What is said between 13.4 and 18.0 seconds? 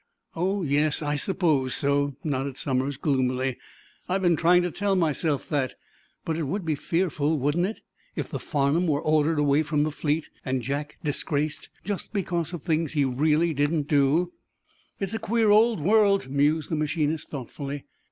didn't do." "It's a queer old world," mused the machinist, thoughtfully.